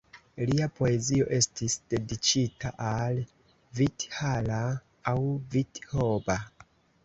[0.51, 3.21] Lia poezio estis dediĉita al
[3.83, 4.61] Vitthala
[5.15, 5.17] aŭ
[5.57, 6.43] Vithoba.